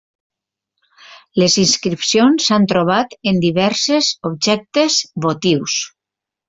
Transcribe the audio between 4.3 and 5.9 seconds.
objectes votius.